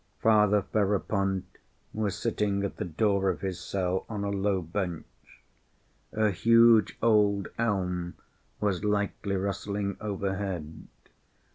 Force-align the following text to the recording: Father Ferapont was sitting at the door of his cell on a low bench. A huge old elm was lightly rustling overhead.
Father 0.19 0.63
Ferapont 0.63 1.45
was 1.93 2.17
sitting 2.17 2.63
at 2.63 2.77
the 2.77 2.85
door 2.85 3.29
of 3.29 3.41
his 3.41 3.59
cell 3.59 4.07
on 4.09 4.23
a 4.23 4.31
low 4.31 4.59
bench. 4.63 5.05
A 6.11 6.31
huge 6.31 6.97
old 7.03 7.49
elm 7.59 8.15
was 8.59 8.83
lightly 8.83 9.35
rustling 9.35 9.97
overhead. 10.01 10.87